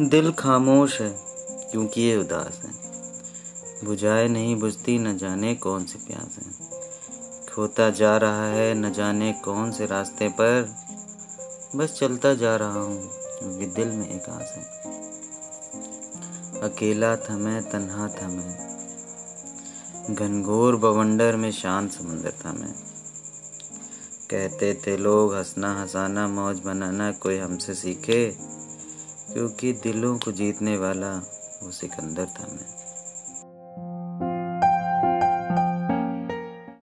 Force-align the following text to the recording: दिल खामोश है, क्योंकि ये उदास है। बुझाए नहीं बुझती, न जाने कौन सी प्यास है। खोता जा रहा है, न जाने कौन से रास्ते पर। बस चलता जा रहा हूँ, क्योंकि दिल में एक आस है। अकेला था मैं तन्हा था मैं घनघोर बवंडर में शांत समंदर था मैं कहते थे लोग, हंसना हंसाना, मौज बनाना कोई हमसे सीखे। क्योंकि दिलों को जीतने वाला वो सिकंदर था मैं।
दिल 0.00 0.32
खामोश 0.32 1.00
है, 1.00 1.18
क्योंकि 1.70 2.02
ये 2.02 2.16
उदास 2.16 2.60
है। 2.64 2.70
बुझाए 3.84 4.28
नहीं 4.28 4.56
बुझती, 4.56 4.98
न 4.98 5.16
जाने 5.16 5.54
कौन 5.54 5.84
सी 5.84 5.98
प्यास 5.98 6.38
है। 6.38 6.52
खोता 7.54 7.90
जा 7.90 8.16
रहा 8.16 8.46
है, 8.46 8.74
न 8.74 8.92
जाने 8.92 9.32
कौन 9.32 9.70
से 9.70 9.86
रास्ते 9.86 10.28
पर। 10.28 10.74
बस 11.76 11.96
चलता 12.00 12.34
जा 12.34 12.56
रहा 12.56 12.80
हूँ, 12.80 13.10
क्योंकि 13.10 13.66
दिल 13.66 13.88
में 13.88 14.08
एक 14.08 14.28
आस 14.28 14.54
है। 14.56 14.64
अकेला 16.60 17.16
था 17.16 17.36
मैं 17.36 17.70
तन्हा 17.70 18.08
था 18.08 18.28
मैं 18.28 18.56
घनघोर 20.14 20.76
बवंडर 20.76 21.36
में 21.36 21.52
शांत 21.52 21.92
समंदर 21.92 22.30
था 22.30 22.52
मैं 22.52 22.74
कहते 24.30 24.80
थे 24.86 24.96
लोग, 24.96 25.34
हंसना 25.34 25.80
हंसाना, 25.80 26.28
मौज 26.28 26.60
बनाना 26.60 27.12
कोई 27.12 27.38
हमसे 27.38 27.74
सीखे। 27.74 28.53
क्योंकि 29.32 29.72
दिलों 29.72 30.18
को 30.18 30.32
जीतने 30.32 30.76
वाला 30.76 31.16
वो 31.62 31.70
सिकंदर 31.70 32.26
था 32.26 32.46
मैं। 32.46 32.83